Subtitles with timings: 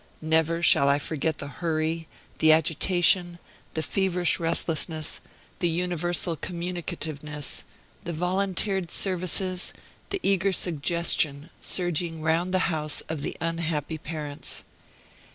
[0.19, 2.07] Never shall I forget the hurry,
[2.39, 3.37] the agitation,
[3.75, 5.21] the feverish restlessness,
[5.59, 7.65] the universal communicativeness,
[8.03, 9.73] the volunteered services,
[10.09, 14.63] the eager suggestion, surging round the house of the unhappy parents.